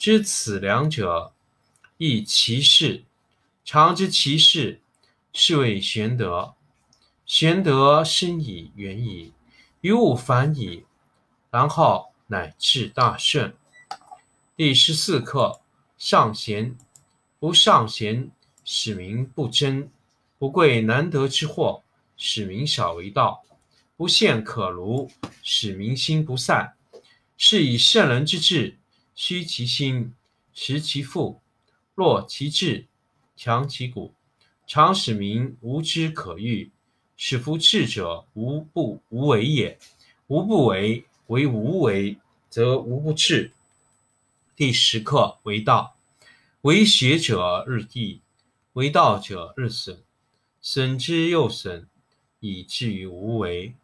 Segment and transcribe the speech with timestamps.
[0.00, 1.34] 知此两者，
[1.98, 3.04] 亦其事。
[3.66, 4.80] 常知其事，
[5.34, 6.54] 是谓玄德。
[7.26, 9.34] 玄德深矣，远矣。
[9.82, 10.86] 于物反矣，
[11.50, 13.54] 然后乃至大顺。
[14.56, 15.60] 第十四课：
[15.98, 16.78] 上贤。
[17.38, 18.30] 不尚贤，
[18.64, 19.90] 使民不争；
[20.38, 21.82] 不贵难得之货，
[22.16, 23.42] 使民少为道；
[23.98, 25.10] 不陷可儒，
[25.42, 26.72] 使民心不散。
[27.36, 28.78] 是以圣人之治，
[29.14, 30.14] 虚其心，
[30.52, 31.40] 实其腹，
[31.94, 32.86] 弱其志，
[33.36, 34.14] 强其骨，
[34.66, 36.70] 常使民无知可欲。
[37.16, 39.78] 使夫智者无不无为也，
[40.28, 42.16] 无不为，为无为，
[42.48, 43.52] 则无不治。
[44.56, 45.96] 第十课为道，
[46.62, 48.22] 为学者日益，
[48.72, 50.02] 为道者日损，
[50.62, 51.86] 损之又损，
[52.38, 53.74] 以至于无为。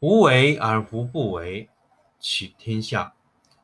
[0.00, 1.68] 无为而无不为，
[2.18, 3.14] 取天下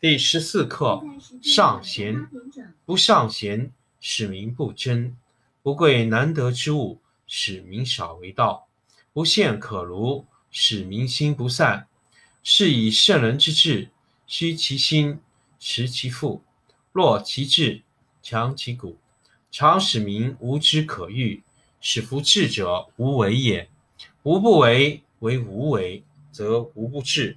[0.00, 1.02] 第十四课：
[1.42, 2.26] 上贤。
[2.86, 5.14] 不尚贤，使民不争；
[5.62, 8.66] 不贵难得之物，使民少为道；
[9.12, 10.24] 不陷可儒。
[10.50, 11.86] 使民心不散，
[12.42, 13.90] 是以圣人之治，
[14.26, 15.20] 虚其心，
[15.58, 16.42] 实其腹，
[16.92, 17.82] 弱其志，
[18.22, 18.96] 强其骨，
[19.50, 21.42] 常使民无知可欲。
[21.82, 23.68] 使夫智者无为也，
[24.22, 26.02] 无不为，为无为，
[26.32, 27.36] 则无不治。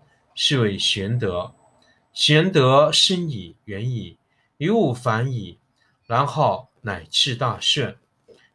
[0.43, 1.53] 是谓玄德。
[2.13, 4.17] 玄德深矣，远矣，
[4.57, 5.59] 于物反矣，
[6.07, 7.95] 然后乃至大顺。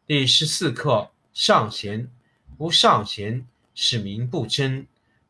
[0.05, 2.11] 第十四课：上贤。
[2.59, 3.47] 不尚贤。
[3.73, 4.85] 使民不争，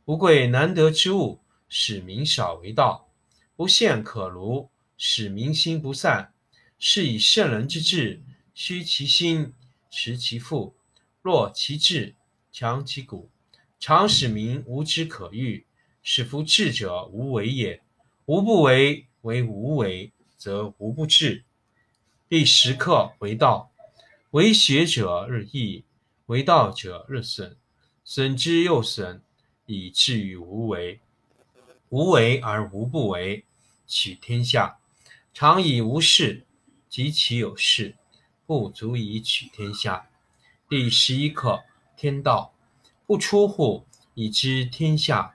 [0.07, 3.07] 不贵难得之物，使民少为道；
[3.55, 6.33] 不陷可儒，使民心不散。
[6.79, 8.23] 是以圣人之治，
[8.55, 9.53] 虚其心，
[9.91, 10.75] 实其腹，
[11.21, 12.15] 弱其志，
[12.51, 13.29] 强其骨，
[13.79, 15.66] 常使民无知可欲。
[16.09, 17.83] 使夫智者无为也，
[18.27, 21.43] 无不为，为无为，则无不治。
[22.29, 23.73] 第十课为道，
[24.31, 25.83] 为学者日益，
[26.27, 27.57] 为道者日损。
[28.05, 29.21] 损之又损，
[29.67, 31.01] 以至于无为。
[31.89, 33.45] 无为而无不为，
[33.89, 34.79] 取天下
[35.35, 36.47] 常以无事，
[36.89, 37.97] 及其有事，
[38.47, 40.09] 不足以取天下。
[40.69, 41.65] 第十一课：
[41.97, 42.55] 天道
[43.09, 45.35] 不出户，以知天下；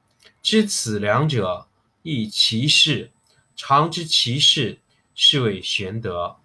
[0.41, 1.67] 知此两者，
[2.01, 3.11] 亦其事。
[3.55, 4.79] 常知其事，
[5.13, 6.37] 是谓玄德。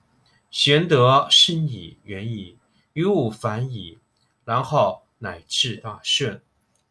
[0.50, 2.56] 玄德深矣，远矣，
[2.92, 3.98] 于物反矣，
[4.44, 6.42] 然后乃至大顺。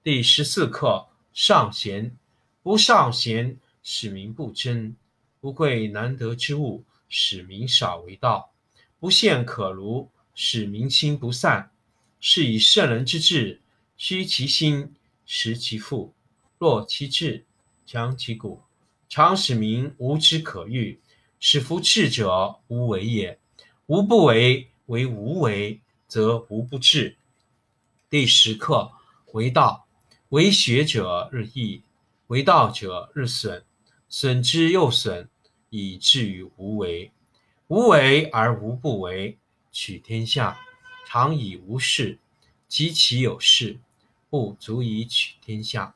[0.04, 1.08] 第十四课。
[1.32, 2.16] 上贤，
[2.64, 4.96] 不尚贤，使民不争；
[5.42, 8.54] 不贵难得之物，使民少为道；
[9.02, 11.72] 不陷可儒，使民心不散。
[12.22, 13.62] 是以圣人之治，
[13.98, 16.15] 虚其心，实其腹，
[16.66, 17.46] 弱其志，
[17.86, 18.60] 强其骨，
[19.08, 21.00] 常使民无知可欲，
[21.40, 23.38] 使夫智者无为也。
[23.86, 27.18] 无不为，为无为，则无不治。
[28.10, 28.92] 第十课
[29.34, 29.86] 为道。
[30.30, 31.84] 为学者日益，
[32.28, 33.64] 为道者日损，
[34.10, 35.30] 损之又损，
[35.70, 37.12] 以至于无为。
[37.68, 39.38] 无为而无不为，
[39.72, 40.60] 取天下
[41.06, 42.18] 常以无事，
[42.68, 43.78] 及其有事，
[44.32, 45.96] 不足以取天下。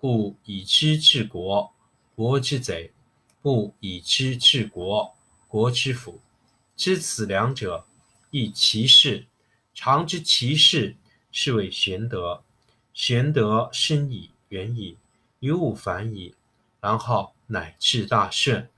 [0.00, 1.74] 故以知治国，
[2.16, 2.90] 国之贼；
[3.42, 5.14] 不以知治国，
[5.46, 6.18] 国之福。
[6.74, 7.84] 知此两者，
[8.30, 9.26] 亦其事。
[9.74, 10.96] 常知其事，
[11.30, 12.42] 是谓玄德。
[12.94, 14.96] 玄德深矣，远矣，
[15.40, 16.34] 于物反矣，
[16.80, 18.70] 然后乃至大顺。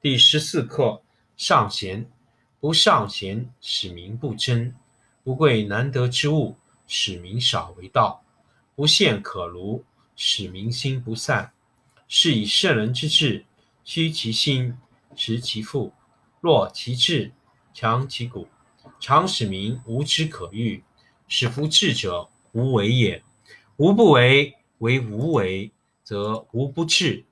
[0.00, 1.02] 第十四课：
[1.36, 2.10] 上贤，
[2.58, 4.72] 不尚贤，使民不争；
[5.22, 6.56] 不贵难得之物，
[6.88, 8.24] 使民少为道；
[8.74, 9.84] 不陷可儒，
[10.16, 11.52] 使民心不散。
[12.06, 13.44] 是以圣人之治，
[13.82, 14.76] 虚其心，
[15.16, 15.92] 实其腹，
[16.40, 17.32] 弱其志，
[17.72, 18.46] 强其骨，
[19.00, 20.84] 常使民无知可欲，
[21.26, 23.22] 使夫智者无为也。
[23.76, 25.72] 无不为，为无为，
[26.02, 27.24] 则无不治。